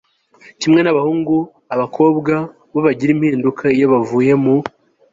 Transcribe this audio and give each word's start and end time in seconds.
kimwe 0.59 0.79
n'abahungu, 0.81 1.35
abakobwa 1.73 2.33
na 2.41 2.47
bo 2.71 2.79
bagira 2.85 3.11
mpinduka, 3.19 3.63
iyo 3.77 3.87
bavuye 3.93 4.33
mu 4.43 4.55